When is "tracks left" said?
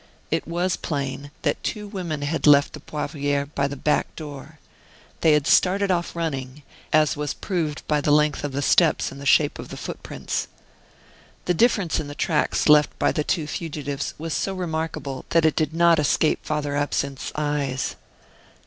12.15-12.97